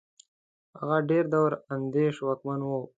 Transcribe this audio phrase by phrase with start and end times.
[0.79, 2.81] هغه ډېر دور اندېش واکمن وو.